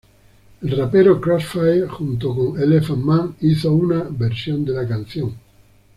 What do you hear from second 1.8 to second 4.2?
junto con Elephant Man hizo una